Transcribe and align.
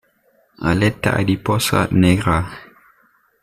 Aleta 0.69 1.11
adiposa 1.19 1.85
negra. 1.91 2.39